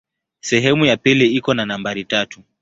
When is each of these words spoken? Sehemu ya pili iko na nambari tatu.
Sehemu 0.41 0.85
ya 0.85 0.97
pili 0.97 1.27
iko 1.35 1.53
na 1.53 1.65
nambari 1.65 2.03
tatu. 2.03 2.41